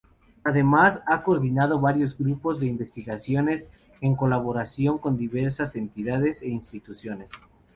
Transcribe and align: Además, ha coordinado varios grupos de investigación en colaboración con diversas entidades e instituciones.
Además, 0.43 1.03
ha 1.05 1.21
coordinado 1.21 1.79
varios 1.79 2.17
grupos 2.17 2.59
de 2.59 2.65
investigación 2.65 3.49
en 4.01 4.15
colaboración 4.15 4.97
con 4.97 5.15
diversas 5.15 5.75
entidades 5.75 6.41
e 6.41 6.49
instituciones. 6.49 7.29